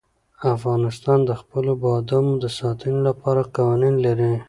افغانستان 0.55 1.19
د 1.25 1.31
خپلو 1.41 1.71
بادامو 1.83 2.33
د 2.43 2.45
ساتنې 2.59 2.99
لپاره 3.07 3.41
قوانین 3.55 3.95
لري. 4.05 4.33